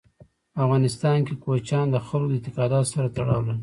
په 0.53 0.57
افغانستان 0.65 1.17
کې 1.27 1.33
کوچیان 1.43 1.87
د 1.91 1.97
خلکو 2.07 2.29
د 2.31 2.33
اعتقاداتو 2.37 2.91
سره 2.93 3.07
تړاو 3.15 3.41
لري. 3.47 3.59